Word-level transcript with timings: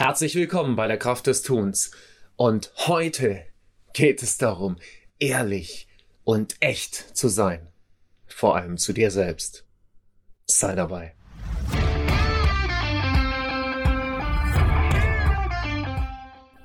Herzlich 0.00 0.36
willkommen 0.36 0.76
bei 0.76 0.86
der 0.86 0.96
Kraft 0.96 1.26
des 1.26 1.42
Tuns. 1.42 1.90
Und 2.36 2.70
heute 2.86 3.42
geht 3.92 4.22
es 4.22 4.38
darum, 4.38 4.76
ehrlich 5.18 5.88
und 6.22 6.54
echt 6.60 6.94
zu 6.94 7.26
sein. 7.26 7.66
Vor 8.28 8.54
allem 8.54 8.76
zu 8.76 8.92
dir 8.92 9.10
selbst. 9.10 9.66
Sei 10.46 10.76
dabei. 10.76 11.16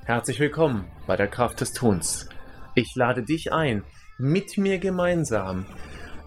Herzlich 0.06 0.40
willkommen 0.40 0.86
bei 1.08 1.16
der 1.16 1.28
Kraft 1.28 1.60
des 1.60 1.74
Tuns. 1.74 2.30
Ich 2.76 2.94
lade 2.94 3.24
dich 3.24 3.52
ein, 3.52 3.84
mit 4.20 4.60
mir 4.60 4.78
gemeinsam 4.78 5.66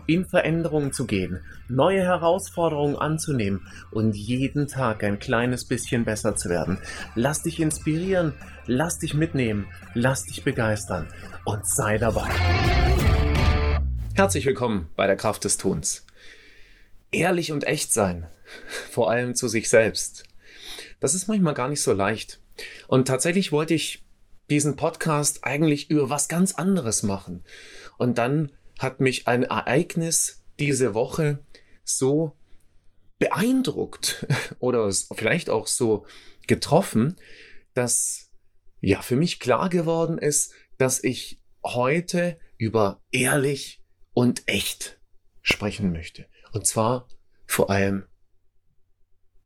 in 0.06 0.24
Veränderungen 0.24 0.92
zu 0.92 1.06
gehen, 1.06 1.40
neue 1.68 2.02
Herausforderungen 2.02 2.96
anzunehmen 2.96 3.66
und 3.90 4.14
jeden 4.16 4.68
Tag 4.68 5.02
ein 5.02 5.18
kleines 5.18 5.64
bisschen 5.64 6.04
besser 6.04 6.36
zu 6.36 6.48
werden. 6.48 6.78
Lass 7.14 7.42
dich 7.42 7.60
inspirieren, 7.60 8.34
lass 8.66 8.98
dich 8.98 9.14
mitnehmen, 9.14 9.66
lass 9.94 10.24
dich 10.24 10.44
begeistern 10.44 11.08
und 11.44 11.66
sei 11.66 11.98
dabei. 11.98 12.28
Herzlich 14.14 14.46
willkommen 14.46 14.88
bei 14.96 15.06
der 15.06 15.16
Kraft 15.16 15.44
des 15.44 15.58
Tuns. 15.58 16.06
Ehrlich 17.10 17.52
und 17.52 17.64
echt 17.64 17.92
sein, 17.92 18.26
vor 18.90 19.10
allem 19.10 19.34
zu 19.34 19.48
sich 19.48 19.68
selbst. 19.68 20.24
Das 21.00 21.14
ist 21.14 21.28
manchmal 21.28 21.54
gar 21.54 21.68
nicht 21.68 21.82
so 21.82 21.92
leicht. 21.92 22.40
Und 22.88 23.08
tatsächlich 23.08 23.52
wollte 23.52 23.74
ich 23.74 24.04
diesen 24.48 24.76
Podcast 24.76 25.44
eigentlich 25.44 25.90
über 25.90 26.08
was 26.08 26.28
ganz 26.28 26.54
anderes 26.54 27.02
machen. 27.02 27.44
Und 27.98 28.18
dann 28.18 28.52
hat 28.78 29.00
mich 29.00 29.26
ein 29.26 29.44
Ereignis 29.44 30.44
diese 30.58 30.94
Woche 30.94 31.44
so 31.84 32.36
beeindruckt 33.18 34.26
oder 34.58 34.90
vielleicht 35.14 35.50
auch 35.50 35.66
so 35.66 36.06
getroffen, 36.46 37.16
dass 37.74 38.30
ja 38.80 39.02
für 39.02 39.16
mich 39.16 39.40
klar 39.40 39.68
geworden 39.68 40.18
ist, 40.18 40.52
dass 40.78 41.02
ich 41.02 41.40
heute 41.64 42.38
über 42.58 43.02
ehrlich 43.10 43.82
und 44.12 44.42
echt 44.46 45.00
sprechen 45.42 45.92
möchte. 45.92 46.26
Und 46.52 46.66
zwar 46.66 47.08
vor 47.46 47.70
allem 47.70 48.06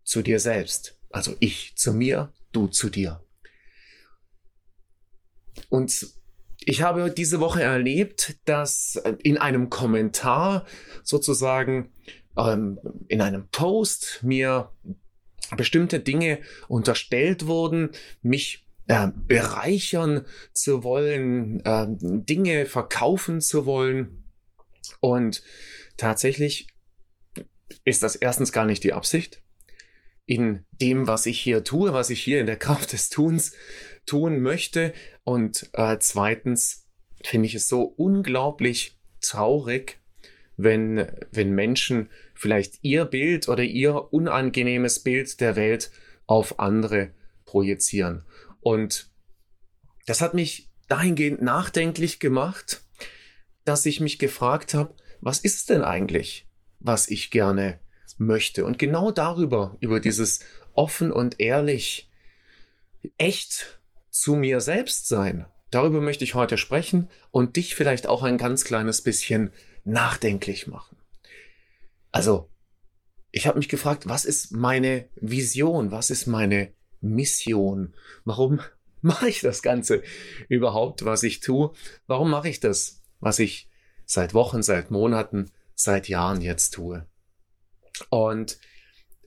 zu 0.03 0.23
dir 0.23 0.41
selbst. 0.41 0.99
Also 1.11 1.37
ich 1.41 1.77
zu 1.77 1.93
mir, 1.93 2.33
du 2.53 2.69
zu 2.69 2.89
dir. 2.89 3.25
Und 5.69 6.20
ich 6.65 6.83
habe 6.83 7.11
diese 7.11 7.41
Woche 7.41 7.63
erlebt, 7.63 8.37
dass 8.45 9.01
in 9.23 9.39
einem 9.39 9.71
Kommentar 9.71 10.67
sozusagen 11.03 11.93
ähm, 12.37 12.79
in 13.09 13.21
einem 13.21 13.49
Post 13.49 14.21
mir 14.23 14.71
bestimmte 15.57 16.01
Dinge 16.01 16.41
unterstellt 16.69 17.47
wurden, 17.47 17.91
mich 18.23 18.67
äh, 18.87 19.09
bereichern 19.27 20.27
zu 20.53 20.85
wollen, 20.85 21.65
äh, 21.65 21.87
Dinge 21.89 22.67
verkaufen 22.67 23.41
zu 23.41 23.67
wollen. 23.67 24.25
Und 25.01 25.43
tatsächlich 25.97 26.69
ist 27.85 28.03
das 28.03 28.17
erstens 28.17 28.53
gar 28.53 28.67
nicht 28.67 28.85
die 28.85 28.93
Absicht. 28.93 29.43
In 30.27 30.65
dem, 30.71 31.07
was 31.07 31.27
ich 31.27 31.41
hier 31.41 31.65
tue, 31.65 31.93
was 31.93 32.11
ich 32.11 32.23
hier 32.23 32.41
in 32.41 32.47
der 32.47 32.57
Kraft 32.57 32.93
des 32.93 33.09
Tuns 33.09 33.53
tun 34.11 34.41
möchte. 34.41 34.93
Und 35.23 35.71
äh, 35.73 35.99
zweitens 36.01 36.89
finde 37.23 37.47
ich 37.47 37.55
es 37.55 37.69
so 37.69 37.83
unglaublich 37.83 38.99
traurig, 39.21 40.01
wenn, 40.57 41.07
wenn 41.31 41.53
Menschen 41.53 42.11
vielleicht 42.35 42.81
ihr 42.83 43.05
Bild 43.05 43.49
oder 43.49 43.63
ihr 43.63 44.13
unangenehmes 44.13 45.05
Bild 45.05 45.41
der 45.41 45.55
Welt 45.55 45.93
auf 46.27 46.59
andere 46.59 47.13
projizieren. 47.45 48.25
Und 48.61 49.11
das 50.07 50.21
hat 50.21 50.35
mich 50.35 50.71
dahingehend 50.89 51.41
nachdenklich 51.41 52.19
gemacht, 52.19 52.83
dass 53.65 53.87
ich 53.87 54.01
mich 54.01 54.19
gefragt 54.19 54.75
habe, 54.75 54.95
was 55.21 55.39
ist 55.39 55.71
denn 55.71 55.83
eigentlich, 55.83 56.49
was 56.81 57.09
ich 57.09 57.31
gerne 57.31 57.79
möchte? 58.19 58.65
Und 58.65 58.79
genau 58.79 59.13
darüber, 59.13 59.77
über 59.81 60.01
dieses 60.01 60.41
offen 60.73 61.13
und 61.13 61.39
ehrlich, 61.39 62.11
echt 63.19 63.80
zu 64.11 64.35
mir 64.35 64.61
selbst 64.61 65.09
sein. 65.09 65.47
Darüber 65.71 66.01
möchte 66.01 66.25
ich 66.25 66.35
heute 66.35 66.59
sprechen 66.59 67.09
und 67.31 67.57
dich 67.57 67.75
vielleicht 67.75 68.07
auch 68.07 68.23
ein 68.23 68.39
ganz 68.39 68.65
kleines 68.65 69.03
bisschen 69.03 69.53
nachdenklich 69.85 70.67
machen. 70.67 70.97
Also, 72.11 72.51
ich 73.31 73.47
habe 73.47 73.59
mich 73.59 73.69
gefragt, 73.69 74.09
was 74.09 74.25
ist 74.25 74.53
meine 74.53 75.09
Vision? 75.15 75.93
Was 75.93 76.11
ist 76.11 76.27
meine 76.27 76.73
Mission? 77.01 77.95
Warum 78.25 78.61
mache 79.01 79.29
ich 79.29 79.41
das 79.41 79.63
Ganze 79.63 80.03
überhaupt, 80.49 81.05
was 81.05 81.23
ich 81.23 81.41
tue? 81.41 81.73
Warum 82.07 82.31
mache 82.31 82.49
ich 82.49 82.61
das, 82.61 83.03
was 83.21 83.39
ich 83.39 83.71
seit 84.05 84.35
Wochen, 84.35 84.63
seit 84.63 84.91
Monaten, 84.91 85.53
seit 85.75 86.09
Jahren 86.09 86.41
jetzt 86.41 86.75
tue? 86.75 87.07
Und 88.09 88.59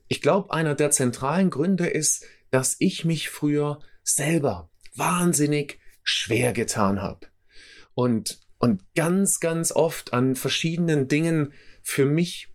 ich 0.09 0.21
glaube, 0.21 0.53
einer 0.53 0.75
der 0.75 0.91
zentralen 0.91 1.49
Gründe 1.49 1.87
ist, 1.87 2.25
dass 2.51 2.75
ich 2.79 3.05
mich 3.05 3.29
früher 3.29 3.79
selber 4.03 4.69
wahnsinnig 4.95 5.79
schwer 6.03 6.53
getan 6.53 7.01
habe. 7.01 7.27
Und, 7.93 8.39
und 8.57 8.81
ganz, 8.95 9.39
ganz 9.39 9.71
oft 9.71 10.13
an 10.13 10.35
verschiedenen 10.35 11.07
Dingen 11.07 11.53
für 11.81 12.05
mich 12.05 12.49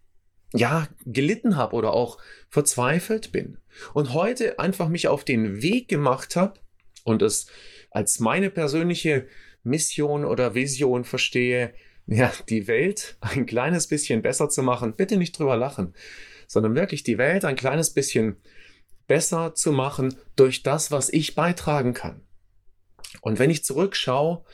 ja, 0.54 0.88
gelitten 1.04 1.56
habe 1.56 1.76
oder 1.76 1.92
auch 1.92 2.18
verzweifelt 2.48 3.32
bin. 3.32 3.58
Und 3.92 4.14
heute 4.14 4.58
einfach 4.58 4.88
mich 4.88 5.08
auf 5.08 5.24
den 5.24 5.62
Weg 5.62 5.88
gemacht 5.88 6.36
habe 6.36 6.58
und 7.04 7.22
es 7.22 7.48
als 7.90 8.18
meine 8.18 8.50
persönliche 8.50 9.26
Mission 9.62 10.24
oder 10.24 10.54
Vision 10.54 11.04
verstehe, 11.04 11.74
ja, 12.06 12.32
die 12.48 12.66
Welt 12.66 13.16
ein 13.20 13.46
kleines 13.46 13.86
bisschen 13.86 14.22
besser 14.22 14.48
zu 14.48 14.62
machen. 14.62 14.94
Bitte 14.96 15.16
nicht 15.16 15.38
drüber 15.38 15.56
lachen, 15.56 15.94
sondern 16.46 16.74
wirklich 16.74 17.02
die 17.02 17.18
Welt 17.18 17.44
ein 17.44 17.56
kleines 17.56 17.92
bisschen 17.92 18.36
besser 19.06 19.54
zu 19.54 19.72
machen 19.72 20.16
durch 20.36 20.62
das, 20.62 20.90
was 20.90 21.10
ich 21.10 21.34
beitragen 21.34 21.94
kann. 21.94 22.22
Und 23.20 23.38
wenn 23.38 23.50
ich 23.50 23.64
zurückschaue, 23.64 24.44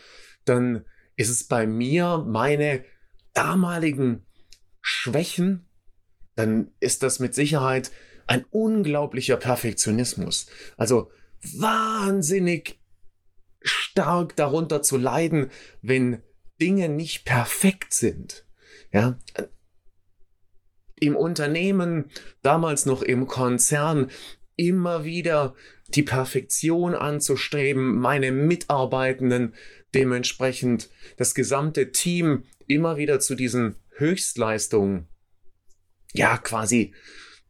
dann 0.44 0.84
ist 1.16 1.30
es 1.30 1.44
bei 1.44 1.66
mir 1.66 2.24
meine 2.26 2.84
damaligen 3.32 4.26
Schwächen, 4.80 5.68
dann 6.34 6.72
ist 6.80 7.02
das 7.02 7.20
mit 7.20 7.34
Sicherheit 7.34 7.90
ein 8.26 8.44
unglaublicher 8.50 9.36
Perfektionismus. 9.36 10.46
Also 10.76 11.10
wahnsinnig 11.58 12.80
stark 13.62 14.36
darunter 14.36 14.82
zu 14.82 14.96
leiden, 14.96 15.50
wenn 15.82 16.22
Dinge 16.60 16.88
nicht 16.88 17.24
perfekt 17.24 17.94
sind. 17.94 18.46
Ja, 18.92 19.18
im 20.96 21.16
Unternehmen, 21.16 22.10
damals 22.42 22.86
noch 22.86 23.02
im 23.02 23.26
Konzern, 23.26 24.10
immer 24.56 25.04
wieder 25.04 25.54
die 25.88 26.02
Perfektion 26.02 26.94
anzustreben, 26.94 27.98
meine 27.98 28.32
Mitarbeitenden 28.32 29.54
dementsprechend 29.94 30.90
das 31.16 31.34
gesamte 31.34 31.92
Team 31.92 32.44
immer 32.66 32.96
wieder 32.96 33.20
zu 33.20 33.34
diesen 33.34 33.76
Höchstleistungen, 33.96 35.08
ja, 36.12 36.36
quasi, 36.38 36.94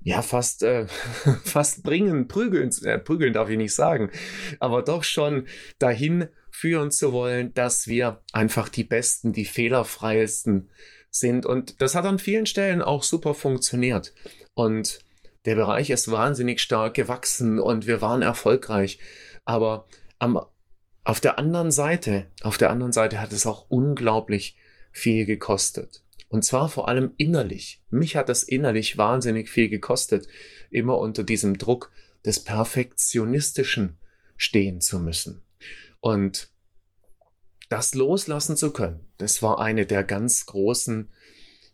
ja, 0.00 0.20
fast, 0.22 0.62
äh, 0.62 0.86
fast 1.44 1.82
bringen, 1.82 2.28
prügeln, 2.28 2.70
äh, 2.84 2.98
prügeln 2.98 3.32
darf 3.32 3.48
ich 3.48 3.56
nicht 3.56 3.74
sagen, 3.74 4.10
aber 4.60 4.82
doch 4.82 5.04
schon 5.04 5.46
dahin 5.78 6.28
führen 6.50 6.90
zu 6.90 7.12
wollen, 7.12 7.52
dass 7.54 7.88
wir 7.88 8.22
einfach 8.32 8.68
die 8.68 8.84
besten, 8.84 9.32
die 9.32 9.44
fehlerfreiesten 9.44 10.70
sind. 11.10 11.46
Und 11.46 11.80
das 11.80 11.94
hat 11.94 12.04
an 12.04 12.18
vielen 12.18 12.46
Stellen 12.46 12.82
auch 12.82 13.02
super 13.02 13.34
funktioniert. 13.34 14.14
Und 14.54 15.03
der 15.44 15.54
Bereich 15.54 15.90
ist 15.90 16.10
wahnsinnig 16.10 16.60
stark 16.60 16.94
gewachsen 16.94 17.58
und 17.58 17.86
wir 17.86 18.00
waren 18.00 18.22
erfolgreich. 18.22 18.98
Aber 19.44 19.86
am, 20.18 20.40
auf 21.04 21.20
der 21.20 21.38
anderen 21.38 21.70
Seite, 21.70 22.26
auf 22.42 22.56
der 22.56 22.70
anderen 22.70 22.92
Seite 22.92 23.20
hat 23.20 23.32
es 23.32 23.46
auch 23.46 23.66
unglaublich 23.68 24.56
viel 24.90 25.26
gekostet. 25.26 26.02
Und 26.28 26.44
zwar 26.44 26.68
vor 26.68 26.88
allem 26.88 27.12
innerlich. 27.16 27.82
Mich 27.90 28.16
hat 28.16 28.28
das 28.28 28.42
innerlich 28.42 28.96
wahnsinnig 28.96 29.48
viel 29.50 29.68
gekostet, 29.68 30.26
immer 30.70 30.98
unter 30.98 31.22
diesem 31.22 31.58
Druck 31.58 31.92
des 32.24 32.40
Perfektionistischen 32.40 33.98
stehen 34.36 34.80
zu 34.80 34.98
müssen. 34.98 35.42
Und 36.00 36.50
das 37.68 37.94
loslassen 37.94 38.56
zu 38.56 38.72
können, 38.72 39.06
das 39.18 39.42
war 39.42 39.60
eine 39.60 39.86
der 39.86 40.04
ganz 40.04 40.46
großen 40.46 41.10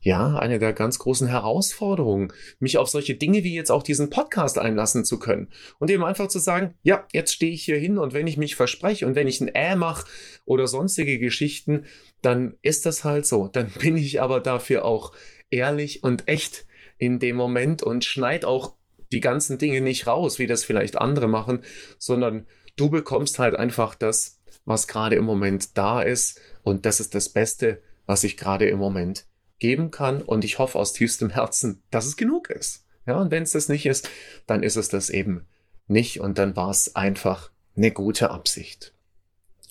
ja, 0.02 0.38
eine 0.38 0.58
der 0.58 0.72
ganz 0.72 0.98
großen 0.98 1.28
Herausforderungen, 1.28 2.32
mich 2.58 2.78
auf 2.78 2.88
solche 2.88 3.14
Dinge 3.14 3.44
wie 3.44 3.54
jetzt 3.54 3.70
auch 3.70 3.82
diesen 3.82 4.08
Podcast 4.08 4.58
einlassen 4.58 5.04
zu 5.04 5.18
können. 5.18 5.48
Und 5.78 5.90
eben 5.90 6.04
einfach 6.04 6.28
zu 6.28 6.38
sagen, 6.38 6.74
ja, 6.82 7.06
jetzt 7.12 7.34
stehe 7.34 7.52
ich 7.52 7.64
hier 7.64 7.76
hin 7.76 7.98
und 7.98 8.14
wenn 8.14 8.26
ich 8.26 8.38
mich 8.38 8.56
verspreche 8.56 9.06
und 9.06 9.14
wenn 9.14 9.28
ich 9.28 9.40
ein 9.42 9.48
Äh 9.48 9.76
mache 9.76 10.06
oder 10.46 10.66
sonstige 10.66 11.18
Geschichten, 11.18 11.84
dann 12.22 12.54
ist 12.62 12.86
das 12.86 13.04
halt 13.04 13.26
so. 13.26 13.48
Dann 13.48 13.70
bin 13.80 13.96
ich 13.96 14.22
aber 14.22 14.40
dafür 14.40 14.86
auch 14.86 15.12
ehrlich 15.50 16.02
und 16.02 16.28
echt 16.28 16.66
in 16.96 17.18
dem 17.18 17.36
Moment 17.36 17.82
und 17.82 18.04
schneid 18.04 18.46
auch 18.46 18.74
die 19.12 19.20
ganzen 19.20 19.58
Dinge 19.58 19.82
nicht 19.82 20.06
raus, 20.06 20.38
wie 20.38 20.46
das 20.46 20.64
vielleicht 20.64 20.96
andere 20.96 21.28
machen, 21.28 21.62
sondern 21.98 22.46
du 22.76 22.88
bekommst 22.88 23.38
halt 23.38 23.54
einfach 23.54 23.94
das, 23.94 24.40
was 24.64 24.86
gerade 24.86 25.16
im 25.16 25.24
Moment 25.24 25.76
da 25.76 26.00
ist. 26.00 26.40
Und 26.62 26.86
das 26.86 27.00
ist 27.00 27.14
das 27.14 27.28
Beste, 27.28 27.82
was 28.06 28.24
ich 28.24 28.36
gerade 28.36 28.66
im 28.68 28.78
Moment 28.78 29.26
geben 29.60 29.90
kann. 29.90 30.22
Und 30.22 30.44
ich 30.44 30.58
hoffe 30.58 30.78
aus 30.78 30.92
tiefstem 30.92 31.30
Herzen, 31.30 31.82
dass 31.90 32.06
es 32.06 32.16
genug 32.16 32.50
ist. 32.50 32.84
Ja, 33.06 33.18
und 33.18 33.30
wenn 33.30 33.44
es 33.44 33.52
das 33.52 33.68
nicht 33.68 33.86
ist, 33.86 34.08
dann 34.46 34.62
ist 34.62 34.76
es 34.76 34.88
das 34.88 35.10
eben 35.10 35.46
nicht. 35.86 36.20
Und 36.20 36.38
dann 36.38 36.56
war 36.56 36.70
es 36.70 36.96
einfach 36.96 37.50
eine 37.76 37.92
gute 37.92 38.30
Absicht. 38.30 38.94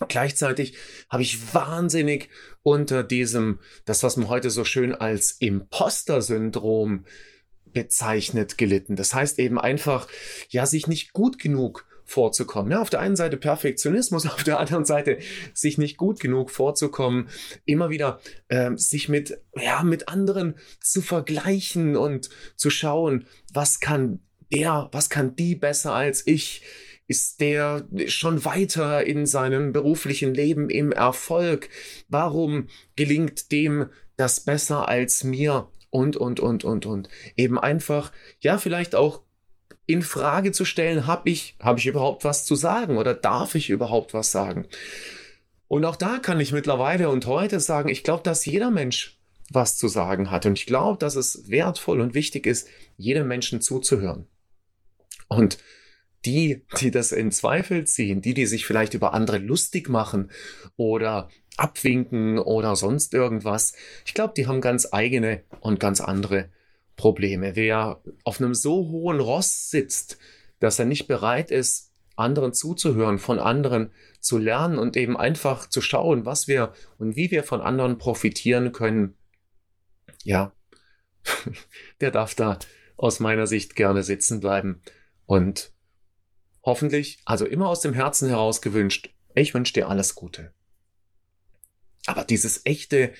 Gleichzeitig 0.07 0.75
habe 1.09 1.23
ich 1.23 1.53
wahnsinnig 1.53 2.29
unter 2.63 3.03
diesem, 3.03 3.59
das 3.85 4.01
was 4.03 4.15
man 4.15 4.29
heute 4.29 4.49
so 4.49 4.63
schön 4.63 4.95
als 4.95 5.31
Imposter-Syndrom 5.31 7.05
bezeichnet, 7.65 8.57
gelitten. 8.57 8.95
Das 8.95 9.13
heißt 9.13 9.39
eben 9.39 9.59
einfach, 9.59 10.07
ja, 10.49 10.65
sich 10.65 10.87
nicht 10.87 11.13
gut 11.13 11.37
genug 11.37 11.85
vorzukommen. 12.09 12.71
Ja, 12.71 12.81
auf 12.81 12.89
der 12.89 12.99
einen 12.99 13.15
Seite 13.15 13.37
Perfektionismus, 13.37 14.25
auf 14.25 14.43
der 14.43 14.59
anderen 14.59 14.85
Seite 14.85 15.19
sich 15.53 15.77
nicht 15.77 15.97
gut 15.97 16.19
genug 16.19 16.49
vorzukommen, 16.49 17.29
immer 17.65 17.89
wieder 17.89 18.19
äh, 18.47 18.71
sich 18.75 19.09
mit, 19.09 19.39
ja, 19.55 19.83
mit 19.83 20.09
anderen 20.09 20.55
zu 20.81 21.01
vergleichen 21.01 21.95
und 21.95 22.29
zu 22.55 22.69
schauen, 22.69 23.25
was 23.53 23.79
kann 23.79 24.19
der, 24.51 24.89
was 24.91 25.09
kann 25.09 25.35
die 25.35 25.55
besser 25.55 25.93
als 25.93 26.25
ich? 26.25 26.63
Ist 27.07 27.41
der 27.41 27.87
schon 28.05 28.45
weiter 28.45 29.03
in 29.03 29.25
seinem 29.25 29.71
beruflichen 29.71 30.33
Leben 30.33 30.69
im 30.69 30.91
Erfolg? 30.91 31.69
Warum 32.07 32.67
gelingt 32.95 33.51
dem 33.51 33.87
das 34.15 34.41
besser 34.41 34.87
als 34.87 35.23
mir? 35.23 35.69
Und, 35.91 36.17
und, 36.17 36.39
und, 36.39 36.63
und, 36.63 36.85
und. 36.85 37.09
Eben 37.35 37.57
einfach, 37.57 38.11
ja, 38.41 38.59
vielleicht 38.59 38.93
auch 38.93 39.23
in 39.89 40.03
Frage 40.03 40.51
zu 40.51 40.65
stellen, 40.65 41.07
habe 41.07 41.31
ich, 41.31 41.55
habe 41.59 41.79
ich 41.79 41.87
überhaupt 41.87 42.23
was 42.23 42.45
zu 42.45 42.53
sagen 42.53 42.97
oder 42.97 43.15
darf 43.15 43.55
ich 43.55 43.71
überhaupt 43.71 44.13
was 44.13 44.31
sagen? 44.31 44.67
Und 45.67 45.83
auch 45.83 45.95
da 45.95 46.19
kann 46.19 46.39
ich 46.39 46.51
mittlerweile 46.51 47.09
und 47.09 47.25
heute 47.25 47.59
sagen, 47.59 47.89
ich 47.89 48.03
glaube, 48.03 48.21
dass 48.21 48.45
jeder 48.45 48.69
Mensch 48.69 49.17
was 49.49 49.77
zu 49.77 49.87
sagen 49.87 50.29
hat. 50.29 50.45
Und 50.45 50.59
ich 50.59 50.67
glaube, 50.67 50.99
dass 50.99 51.15
es 51.15 51.49
wertvoll 51.49 52.01
und 52.01 52.13
wichtig 52.13 52.45
ist, 52.45 52.67
jedem 52.97 53.27
Menschen 53.27 53.61
zuzuhören. 53.61 54.27
Und 55.27 55.57
die, 56.23 56.65
die 56.79 56.91
das 56.91 57.11
in 57.11 57.31
Zweifel 57.31 57.87
ziehen, 57.87 58.21
die, 58.21 58.35
die 58.35 58.45
sich 58.45 58.67
vielleicht 58.67 58.93
über 58.93 59.15
andere 59.15 59.39
lustig 59.39 59.89
machen 59.89 60.29
oder 60.77 61.29
abwinken 61.57 62.37
oder 62.37 62.75
sonst 62.75 63.15
irgendwas, 63.15 63.73
ich 64.05 64.13
glaube, 64.13 64.35
die 64.37 64.45
haben 64.45 64.61
ganz 64.61 64.89
eigene 64.91 65.41
und 65.61 65.79
ganz 65.79 65.99
andere 65.99 66.49
Probleme. 66.99 67.55
Wer 67.55 68.01
auf 68.25 68.41
einem 68.41 68.53
so 68.53 68.89
hohen 68.89 69.21
Ross 69.21 69.69
sitzt, 69.69 70.17
dass 70.59 70.79
er 70.79 70.85
nicht 70.85 71.07
bereit 71.07 71.49
ist, 71.49 71.93
anderen 72.17 72.53
zuzuhören, 72.53 73.19
von 73.19 73.39
anderen 73.39 73.93
zu 74.19 74.37
lernen 74.37 74.77
und 74.77 74.97
eben 74.97 75.15
einfach 75.15 75.69
zu 75.69 75.79
schauen, 75.79 76.25
was 76.25 76.49
wir 76.49 76.73
und 76.97 77.15
wie 77.15 77.31
wir 77.31 77.45
von 77.45 77.61
anderen 77.61 77.97
profitieren 77.97 78.73
können, 78.73 79.15
ja, 80.25 80.51
der 82.01 82.11
darf 82.11 82.35
da 82.35 82.59
aus 82.97 83.21
meiner 83.21 83.47
Sicht 83.47 83.77
gerne 83.77 84.03
sitzen 84.03 84.41
bleiben 84.41 84.81
und 85.25 85.71
hoffentlich, 86.63 87.21
also 87.23 87.45
immer 87.45 87.69
aus 87.69 87.79
dem 87.79 87.93
Herzen 87.93 88.27
heraus 88.27 88.61
gewünscht, 88.61 89.09
ich 89.35 89.53
wünsche 89.53 89.71
dir 89.71 89.87
alles 89.87 90.15
Gute. 90.15 90.51
Aber 92.07 92.25
dieses 92.25 92.65
echte 92.65 93.13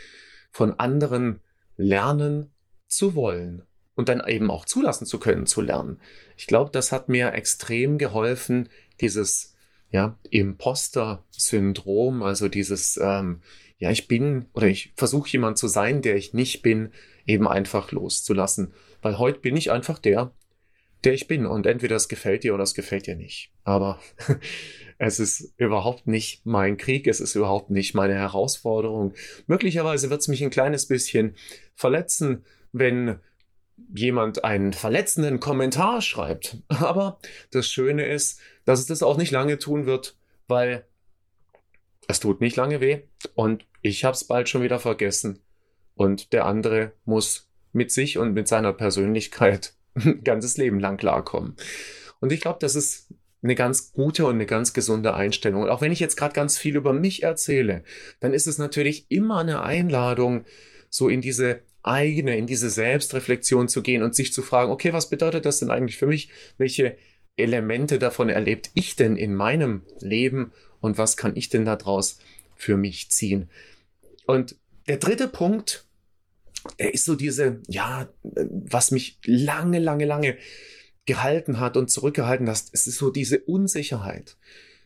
von 0.51 0.77
anderen 0.77 1.39
lernen 1.77 2.53
zu 2.87 3.15
wollen 3.15 3.63
und 3.99 4.07
dann 4.07 4.25
eben 4.25 4.49
auch 4.49 4.63
zulassen 4.63 5.05
zu 5.05 5.19
können, 5.19 5.45
zu 5.45 5.59
lernen. 5.59 5.99
Ich 6.37 6.47
glaube, 6.47 6.71
das 6.71 6.93
hat 6.93 7.09
mir 7.09 7.33
extrem 7.33 7.97
geholfen, 7.97 8.69
dieses 9.01 9.57
ja, 9.91 10.17
Imposter-Syndrom, 10.29 12.23
also 12.23 12.47
dieses, 12.47 12.97
ähm, 13.03 13.41
ja, 13.77 13.91
ich 13.91 14.07
bin 14.07 14.45
oder 14.53 14.67
ich 14.67 14.93
versuche 14.95 15.29
jemand 15.31 15.57
zu 15.57 15.67
sein, 15.67 16.01
der 16.01 16.15
ich 16.15 16.33
nicht 16.33 16.61
bin, 16.61 16.93
eben 17.25 17.45
einfach 17.45 17.91
loszulassen. 17.91 18.73
Weil 19.01 19.19
heute 19.19 19.39
bin 19.39 19.57
ich 19.57 19.69
einfach 19.69 19.99
der, 19.99 20.31
der 21.03 21.13
ich 21.13 21.27
bin. 21.27 21.45
Und 21.45 21.65
entweder 21.65 21.97
es 21.97 22.07
gefällt 22.07 22.45
dir 22.45 22.53
oder 22.53 22.63
es 22.63 22.75
gefällt 22.75 23.05
dir 23.05 23.17
nicht. 23.17 23.51
Aber 23.65 23.99
es 24.97 25.19
ist 25.19 25.53
überhaupt 25.57 26.07
nicht 26.07 26.45
mein 26.45 26.77
Krieg, 26.77 27.05
es 27.05 27.19
ist 27.19 27.35
überhaupt 27.35 27.69
nicht 27.69 27.95
meine 27.95 28.15
Herausforderung. 28.15 29.13
Möglicherweise 29.45 30.09
wird 30.09 30.21
es 30.21 30.29
mich 30.29 30.41
ein 30.41 30.51
kleines 30.51 30.85
bisschen 30.87 31.35
verletzen, 31.75 32.45
wenn 32.71 33.19
jemand 33.93 34.43
einen 34.43 34.73
verletzenden 34.73 35.39
Kommentar 35.39 36.01
schreibt. 36.01 36.57
Aber 36.67 37.19
das 37.51 37.67
Schöne 37.67 38.05
ist, 38.05 38.39
dass 38.65 38.79
es 38.79 38.85
das 38.85 39.03
auch 39.03 39.17
nicht 39.17 39.31
lange 39.31 39.57
tun 39.57 39.85
wird, 39.85 40.17
weil 40.47 40.85
es 42.07 42.19
tut 42.19 42.41
nicht 42.41 42.55
lange 42.55 42.81
weh 42.81 43.01
und 43.35 43.65
ich 43.81 44.03
habe 44.03 44.15
es 44.15 44.25
bald 44.25 44.49
schon 44.49 44.63
wieder 44.63 44.79
vergessen. 44.79 45.39
Und 45.95 46.33
der 46.33 46.45
andere 46.45 46.93
muss 47.05 47.49
mit 47.71 47.91
sich 47.91 48.17
und 48.17 48.33
mit 48.33 48.47
seiner 48.47 48.73
Persönlichkeit 48.73 49.73
ein 49.95 50.23
ganzes 50.23 50.57
Leben 50.57 50.79
lang 50.79 50.97
klarkommen. 50.97 51.55
Und 52.19 52.31
ich 52.31 52.41
glaube, 52.41 52.59
das 52.61 52.75
ist 52.75 53.13
eine 53.41 53.55
ganz 53.55 53.93
gute 53.93 54.25
und 54.25 54.35
eine 54.35 54.45
ganz 54.45 54.73
gesunde 54.73 55.13
Einstellung. 55.13 55.63
Und 55.63 55.69
auch 55.69 55.81
wenn 55.81 55.91
ich 55.91 55.99
jetzt 55.99 56.17
gerade 56.17 56.33
ganz 56.33 56.57
viel 56.57 56.75
über 56.75 56.93
mich 56.93 57.23
erzähle, 57.23 57.83
dann 58.19 58.33
ist 58.33 58.47
es 58.47 58.57
natürlich 58.57 59.05
immer 59.09 59.39
eine 59.39 59.61
Einladung, 59.61 60.45
so 60.89 61.07
in 61.07 61.21
diese 61.21 61.61
eigene, 61.83 62.37
in 62.37 62.47
diese 62.47 62.69
Selbstreflexion 62.69 63.67
zu 63.67 63.81
gehen 63.81 64.03
und 64.03 64.15
sich 64.15 64.33
zu 64.33 64.41
fragen, 64.41 64.71
okay, 64.71 64.93
was 64.93 65.09
bedeutet 65.09 65.45
das 65.45 65.59
denn 65.59 65.71
eigentlich 65.71 65.97
für 65.97 66.07
mich? 66.07 66.29
Welche 66.57 66.97
Elemente 67.37 67.99
davon 67.99 68.29
erlebt 68.29 68.71
ich 68.73 68.95
denn 68.95 69.15
in 69.15 69.33
meinem 69.33 69.83
Leben 69.99 70.51
und 70.81 70.97
was 70.97 71.17
kann 71.17 71.35
ich 71.35 71.49
denn 71.49 71.65
daraus 71.65 72.19
für 72.55 72.77
mich 72.77 73.09
ziehen? 73.09 73.49
Und 74.25 74.55
der 74.87 74.97
dritte 74.97 75.27
Punkt, 75.27 75.85
er 76.77 76.93
ist 76.93 77.05
so 77.05 77.15
diese, 77.15 77.61
ja, 77.67 78.09
was 78.23 78.91
mich 78.91 79.19
lange, 79.23 79.79
lange, 79.79 80.05
lange 80.05 80.37
gehalten 81.05 81.59
hat 81.59 81.77
und 81.77 81.89
zurückgehalten 81.89 82.47
hat. 82.49 82.63
Es 82.71 82.85
ist 82.85 82.97
so 82.97 83.09
diese 83.09 83.39
Unsicherheit. 83.39 84.37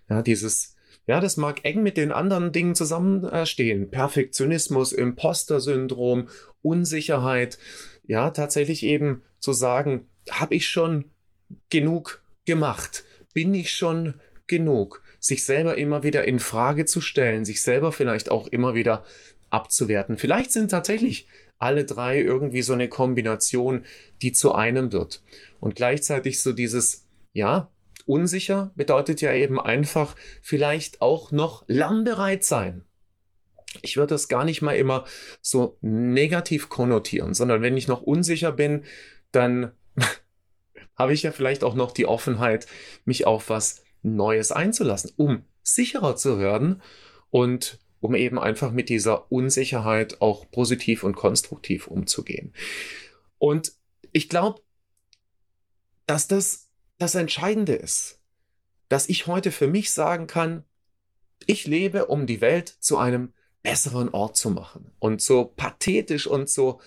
Ja, 0.09 0.21
dieses, 0.21 0.72
ja, 1.05 1.19
das 1.19 1.37
mag 1.37 1.65
eng 1.65 1.83
mit 1.83 1.97
den 1.97 2.11
anderen 2.11 2.51
Dingen 2.51 2.75
zusammenstehen. 2.75 3.89
Perfektionismus, 3.91 4.93
Imposter-Syndrom, 4.93 6.29
Unsicherheit. 6.61 7.57
Ja, 8.05 8.31
tatsächlich 8.31 8.83
eben 8.83 9.23
zu 9.39 9.53
sagen, 9.53 10.07
habe 10.29 10.55
ich 10.55 10.69
schon 10.69 11.05
genug 11.69 12.23
gemacht? 12.45 13.03
Bin 13.33 13.53
ich 13.53 13.71
schon 13.71 14.15
genug? 14.47 15.03
Sich 15.19 15.43
selber 15.43 15.77
immer 15.77 16.03
wieder 16.03 16.25
in 16.25 16.39
Frage 16.39 16.85
zu 16.85 17.01
stellen, 17.01 17.43
sich 17.43 17.61
selber 17.61 17.91
vielleicht 17.91 18.31
auch 18.31 18.47
immer 18.47 18.73
wieder 18.73 19.03
abzuwerten. 19.49 20.17
Vielleicht 20.17 20.51
sind 20.51 20.71
tatsächlich 20.71 21.27
alle 21.59 21.85
drei 21.85 22.19
irgendwie 22.19 22.61
so 22.61 22.73
eine 22.73 22.89
Kombination, 22.89 23.85
die 24.21 24.31
zu 24.31 24.53
einem 24.53 24.91
wird. 24.91 25.21
Und 25.59 25.75
gleichzeitig 25.75 26.41
so 26.41 26.51
dieses, 26.51 27.07
ja, 27.33 27.72
unsicher 28.05 28.71
bedeutet 28.75 29.21
ja 29.21 29.33
eben 29.33 29.59
einfach 29.59 30.15
vielleicht 30.41 31.01
auch 31.01 31.31
noch 31.31 31.63
lernbereit 31.67 32.43
sein. 32.43 32.85
Ich 33.81 33.97
würde 33.97 34.13
das 34.13 34.27
gar 34.27 34.45
nicht 34.45 34.61
mal 34.61 34.75
immer 34.75 35.05
so 35.41 35.77
negativ 35.81 36.69
konnotieren, 36.69 37.33
sondern 37.33 37.61
wenn 37.61 37.77
ich 37.77 37.87
noch 37.87 38.01
unsicher 38.01 38.51
bin, 38.51 38.83
dann 39.31 39.71
habe 40.95 41.13
ich 41.13 41.23
ja 41.23 41.31
vielleicht 41.31 41.63
auch 41.63 41.73
noch 41.73 41.91
die 41.91 42.05
Offenheit, 42.05 42.67
mich 43.05 43.25
auf 43.25 43.49
was 43.49 43.83
Neues 44.03 44.51
einzulassen, 44.51 45.11
um 45.15 45.45
sicherer 45.63 46.15
zu 46.15 46.39
werden 46.39 46.81
und 47.29 47.79
um 47.99 48.15
eben 48.15 48.37
einfach 48.37 48.71
mit 48.71 48.89
dieser 48.89 49.31
Unsicherheit 49.31 50.21
auch 50.21 50.51
positiv 50.51 51.03
und 51.03 51.15
konstruktiv 51.15 51.87
umzugehen. 51.87 52.53
Und 53.37 53.73
ich 54.11 54.27
glaube, 54.27 54.61
dass 56.05 56.27
das 56.27 56.69
das 57.03 57.15
Entscheidende 57.15 57.73
ist, 57.73 58.21
dass 58.87 59.09
ich 59.09 59.27
heute 59.27 59.51
für 59.51 59.67
mich 59.67 59.91
sagen 59.91 60.25
kann, 60.25 60.63
ich 61.45 61.67
lebe, 61.67 62.05
um 62.05 62.25
die 62.27 62.39
Welt 62.39 62.69
zu 62.69 62.97
einem 62.97 63.33
besseren 63.61 64.07
Ort 64.09 64.37
zu 64.37 64.49
machen. 64.49 64.89
Und 64.99 65.21
so 65.21 65.43
pathetisch 65.43 66.27
und 66.27 66.49
so 66.49 66.79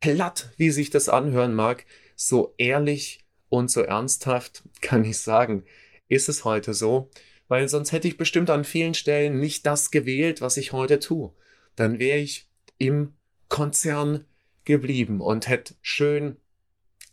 platt, 0.00 0.50
wie 0.58 0.70
sich 0.70 0.90
das 0.90 1.08
anhören 1.08 1.54
mag, 1.54 1.86
so 2.16 2.54
ehrlich 2.58 3.24
und 3.48 3.70
so 3.70 3.80
ernsthaft 3.80 4.62
kann 4.82 5.06
ich 5.06 5.18
sagen, 5.18 5.64
ist 6.08 6.28
es 6.28 6.44
heute 6.44 6.74
so, 6.74 7.10
weil 7.48 7.66
sonst 7.70 7.92
hätte 7.92 8.08
ich 8.08 8.18
bestimmt 8.18 8.50
an 8.50 8.62
vielen 8.62 8.92
Stellen 8.92 9.40
nicht 9.40 9.64
das 9.64 9.90
gewählt, 9.90 10.42
was 10.42 10.58
ich 10.58 10.72
heute 10.72 11.00
tue. 11.00 11.32
Dann 11.76 11.98
wäre 11.98 12.18
ich 12.18 12.50
im 12.76 13.14
Konzern 13.48 14.26
geblieben 14.64 15.22
und 15.22 15.48
hätte 15.48 15.76
schön 15.80 16.36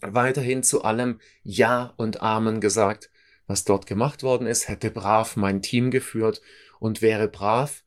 weiterhin 0.08 0.64
zu 0.64 0.84
allem 0.84 1.20
Ja 1.44 1.94
und 1.98 2.22
Amen 2.22 2.62
gesagt, 2.62 3.10
was 3.48 3.66
dort 3.66 3.86
gemacht 3.86 4.24
worden 4.24 4.48
ist, 4.48 4.68
hätte 4.68 4.92
brav 4.92 5.36
mein 5.36 5.62
Team 5.62 5.92
geführt 5.92 6.42
und 6.80 7.02
wäre 7.02 7.28
brav, 7.28 7.84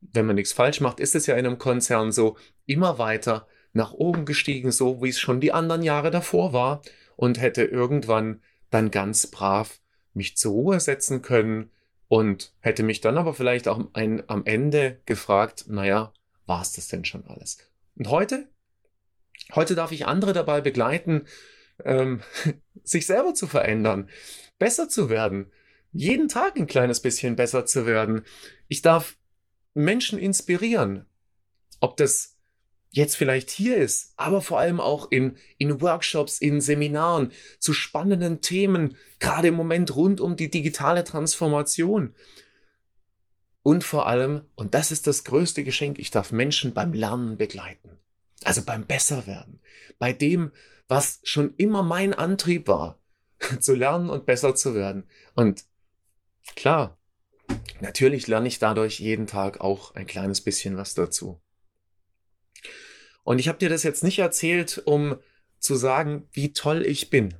wenn 0.00 0.26
man 0.26 0.36
nichts 0.36 0.52
falsch 0.52 0.80
macht, 0.80 1.00
ist 1.00 1.14
es 1.14 1.26
ja 1.26 1.36
in 1.36 1.46
einem 1.46 1.58
Konzern 1.58 2.12
so, 2.12 2.36
immer 2.66 2.98
weiter 2.98 3.46
nach 3.72 3.92
oben 3.92 4.24
gestiegen, 4.24 4.70
so 4.70 5.02
wie 5.02 5.08
es 5.08 5.18
schon 5.18 5.40
die 5.40 5.52
anderen 5.52 5.82
Jahre 5.82 6.10
davor 6.10 6.52
war 6.52 6.82
und 7.16 7.40
hätte 7.40 7.64
irgendwann 7.64 8.42
dann 8.70 8.90
ganz 8.90 9.26
brav 9.26 9.80
mich 10.14 10.36
zur 10.36 10.52
Ruhe 10.52 10.80
setzen 10.80 11.22
können 11.22 11.70
und 12.08 12.52
hätte 12.60 12.82
mich 12.82 13.00
dann 13.00 13.18
aber 13.18 13.34
vielleicht 13.34 13.68
auch 13.68 13.80
ein, 13.92 14.22
am 14.28 14.44
Ende 14.46 15.00
gefragt, 15.06 15.66
naja, 15.68 16.12
war 16.46 16.62
es 16.62 16.72
das 16.72 16.88
denn 16.88 17.04
schon 17.04 17.26
alles? 17.26 17.58
Und 17.96 18.08
heute? 18.08 18.48
Heute 19.54 19.74
darf 19.74 19.92
ich 19.92 20.06
andere 20.06 20.32
dabei 20.32 20.60
begleiten, 20.60 21.26
ähm, 21.84 22.20
sich 22.84 23.06
selber 23.06 23.34
zu 23.34 23.46
verändern, 23.46 24.08
besser 24.58 24.88
zu 24.88 25.08
werden, 25.10 25.50
jeden 25.92 26.28
Tag 26.28 26.56
ein 26.56 26.66
kleines 26.66 27.00
bisschen 27.00 27.36
besser 27.36 27.66
zu 27.66 27.86
werden. 27.86 28.22
Ich 28.68 28.82
darf 28.82 29.16
Menschen 29.74 30.18
inspirieren, 30.18 31.06
ob 31.80 31.96
das 31.96 32.36
jetzt 32.90 33.16
vielleicht 33.16 33.50
hier 33.50 33.76
ist, 33.76 34.12
aber 34.16 34.40
vor 34.40 34.58
allem 34.58 34.80
auch 34.80 35.10
in, 35.10 35.36
in 35.58 35.80
Workshops, 35.80 36.38
in 36.38 36.60
Seminaren 36.60 37.32
zu 37.58 37.72
spannenden 37.72 38.40
Themen, 38.40 38.96
gerade 39.18 39.48
im 39.48 39.54
Moment 39.54 39.94
rund 39.94 40.20
um 40.20 40.36
die 40.36 40.50
digitale 40.50 41.04
Transformation. 41.04 42.14
Und 43.62 43.84
vor 43.84 44.06
allem, 44.06 44.42
und 44.54 44.74
das 44.74 44.90
ist 44.90 45.06
das 45.06 45.24
größte 45.24 45.64
Geschenk, 45.64 45.98
ich 45.98 46.10
darf 46.10 46.32
Menschen 46.32 46.72
beim 46.72 46.92
Lernen 46.92 47.36
begleiten. 47.36 47.98
Also 48.44 48.62
beim 48.62 48.86
Besserwerden. 48.86 49.60
Bei 49.98 50.12
dem, 50.12 50.52
was 50.86 51.20
schon 51.24 51.54
immer 51.56 51.82
mein 51.82 52.14
Antrieb 52.14 52.68
war, 52.68 53.00
zu 53.60 53.74
lernen 53.74 54.10
und 54.10 54.26
besser 54.26 54.54
zu 54.54 54.74
werden. 54.74 55.04
Und 55.34 55.64
klar, 56.56 56.98
natürlich 57.80 58.26
lerne 58.26 58.48
ich 58.48 58.58
dadurch 58.58 59.00
jeden 59.00 59.26
Tag 59.26 59.60
auch 59.60 59.94
ein 59.94 60.06
kleines 60.06 60.40
bisschen 60.40 60.76
was 60.76 60.94
dazu. 60.94 61.40
Und 63.24 63.38
ich 63.38 63.48
habe 63.48 63.58
dir 63.58 63.68
das 63.68 63.82
jetzt 63.82 64.02
nicht 64.02 64.18
erzählt, 64.18 64.82
um 64.86 65.16
zu 65.58 65.74
sagen, 65.74 66.28
wie 66.32 66.52
toll 66.52 66.84
ich 66.86 67.10
bin. 67.10 67.34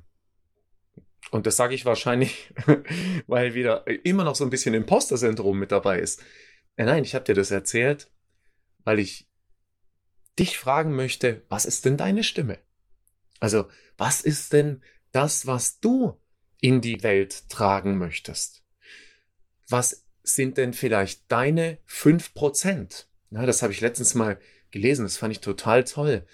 Und 1.31 1.45
das 1.45 1.55
sage 1.55 1.75
ich 1.75 1.85
wahrscheinlich, 1.85 2.53
weil 3.27 3.53
wieder 3.53 3.85
immer 4.05 4.23
noch 4.23 4.35
so 4.35 4.43
ein 4.43 4.49
bisschen 4.49 4.73
Imposter-Syndrom 4.73 5.57
mit 5.57 5.71
dabei 5.71 5.99
ist. 5.99 6.21
Äh, 6.75 6.85
nein, 6.85 7.03
ich 7.03 7.15
habe 7.15 7.25
dir 7.25 7.35
das 7.35 7.51
erzählt, 7.51 8.11
weil 8.83 8.99
ich 8.99 9.28
dich 10.39 10.57
fragen 10.57 10.95
möchte, 10.95 11.43
was 11.49 11.65
ist 11.65 11.85
denn 11.85 11.97
deine 11.97 12.23
Stimme? 12.23 12.57
Also, 13.39 13.67
was 13.97 14.21
ist 14.21 14.53
denn 14.53 14.81
das, 15.11 15.47
was 15.47 15.79
du 15.79 16.19
in 16.61 16.81
die 16.81 17.03
Welt 17.03 17.49
tragen 17.49 17.97
möchtest? 17.97 18.63
Was 19.67 20.05
sind 20.23 20.57
denn 20.57 20.73
vielleicht 20.73 21.31
deine 21.31 21.79
fünf 21.85 22.33
Prozent? 22.33 23.07
Na, 23.29 23.45
das 23.45 23.61
habe 23.61 23.73
ich 23.73 23.81
letztens 23.81 24.15
mal 24.15 24.39
gelesen, 24.71 25.05
das 25.05 25.17
fand 25.17 25.31
ich 25.31 25.39
total 25.39 25.83
toll. 25.83 26.25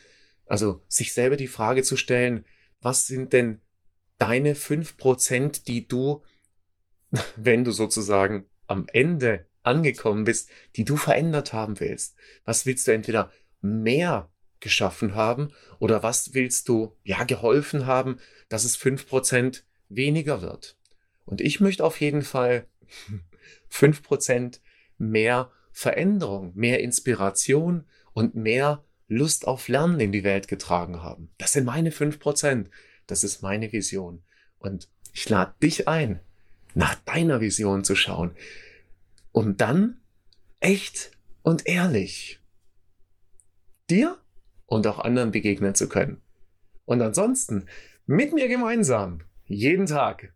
Also, 0.46 0.84
sich 0.88 1.14
selber 1.14 1.38
die 1.38 1.48
Frage 1.48 1.84
zu 1.84 1.98
stellen, 1.98 2.46
was 2.82 3.08
sind 3.08 3.34
denn 3.34 3.62
deine 4.18 4.56
fünf 4.56 4.98
Prozent, 4.98 5.68
die 5.68 5.88
du, 5.88 6.24
wenn 7.36 7.64
du 7.64 7.72
sozusagen 7.72 8.46
am 8.68 8.88
Ende 8.94 9.48
angekommen 9.64 10.26
bist, 10.26 10.50
die 10.76 10.86
du 10.86 10.96
verändert 10.96 11.54
haben 11.54 11.80
willst? 11.80 12.16
Was 12.46 12.66
willst 12.66 12.88
du 12.88 12.94
entweder 12.94 13.32
mehr 13.66 14.30
geschaffen 14.60 15.16
haben 15.16 15.52
oder 15.80 16.04
was 16.04 16.34
willst 16.34 16.70
du 16.70 16.96
ja 17.04 17.24
geholfen 17.24 17.86
haben, 17.86 18.18
dass 18.50 18.64
es 18.64 18.76
fünf 18.76 19.08
Prozent 19.08 19.66
weniger 19.90 20.42
wird? 20.42 20.78
Und 21.26 21.42
ich 21.42 21.60
möchte 21.60 21.84
auf 21.84 22.00
jeden 22.00 22.22
Fall 22.22 22.68
fünf 23.70 24.04
Prozent 24.04 24.62
mehr 24.98 25.52
Veränderung, 25.72 26.52
mehr 26.56 26.80
Inspiration 26.80 27.86
und 28.14 28.36
mehr 28.36 28.84
Lust 29.08 29.46
auf 29.46 29.68
Lernen 29.68 30.00
in 30.00 30.12
die 30.12 30.24
Welt 30.24 30.48
getragen 30.48 31.04
haben. 31.04 31.30
Das 31.38 31.52
sind 31.52 31.66
meine 31.66 31.92
fünf 31.92 32.20
Prozent. 32.20 32.70
Das 33.08 33.24
ist 33.24 33.42
meine 33.42 33.72
Vision. 33.72 34.24
Und 34.58 34.88
ich 35.14 35.30
lade 35.30 35.54
dich 35.62 35.88
ein, 35.88 36.22
nach 36.74 36.96
deiner 36.96 37.40
Vision 37.40 37.84
zu 37.84 37.96
schauen, 37.96 38.32
um 39.32 39.58
dann 39.58 40.00
echt 40.60 41.12
und 41.44 41.68
ehrlich 41.68 42.40
dir 43.90 44.18
und 44.66 44.88
auch 44.88 45.00
anderen 45.00 45.32
begegnen 45.32 45.76
zu 45.76 45.90
können. 45.90 46.22
Und 46.86 47.02
ansonsten 47.02 47.68
mit 48.06 48.34
mir 48.34 48.48
gemeinsam 48.48 49.20
jeden 49.46 49.86
Tag 49.86 50.34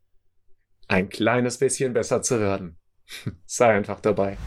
ein 0.87 1.09
kleines 1.09 1.57
bisschen 1.57 1.93
besser 1.93 2.21
zu 2.21 2.39
werden. 2.39 2.77
Sei 3.45 3.69
einfach 3.69 3.99
dabei. 3.99 4.37